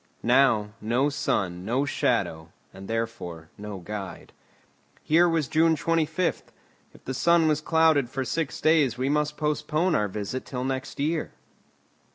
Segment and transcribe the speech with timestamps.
[0.23, 4.33] Now, no sun no shadow, and therefore no guide.
[5.03, 6.41] Here was June 25.
[6.95, 10.99] If the sun was clouded for six days we must postpone our visit till next
[10.99, 11.33] year.